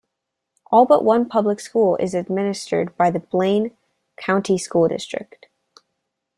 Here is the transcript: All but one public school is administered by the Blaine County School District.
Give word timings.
All 0.71 0.87
but 0.87 1.03
one 1.05 1.29
public 1.29 1.59
school 1.59 1.95
is 1.97 2.15
administered 2.15 2.97
by 2.97 3.11
the 3.11 3.19
Blaine 3.19 3.77
County 4.17 4.57
School 4.57 4.87
District. 4.87 5.45